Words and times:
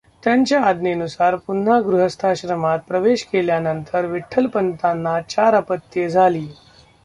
त्यांच्या 0.23 0.61
आज्ञेनुसार 0.61 1.35
पुन्हा 1.35 1.79
गृहस्थाश्रमात 1.81 2.79
प्रवेश 2.87 3.23
केल्यानंतर 3.23 4.05
विठ्ठलपंतांना 4.05 5.19
चार 5.21 5.53
अपत्ये 5.53 6.09
झाली. 6.09 6.47